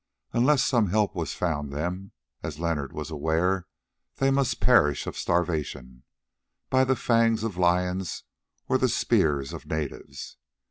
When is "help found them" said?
0.87-2.11